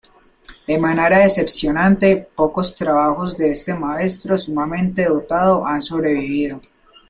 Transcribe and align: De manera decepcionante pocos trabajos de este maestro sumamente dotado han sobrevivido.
De 0.65 0.79
manera 0.79 1.19
decepcionante 1.19 2.27
pocos 2.35 2.73
trabajos 2.73 3.37
de 3.37 3.51
este 3.51 3.75
maestro 3.75 4.35
sumamente 4.35 5.05
dotado 5.05 5.63
han 5.63 5.79
sobrevivido. 5.83 6.59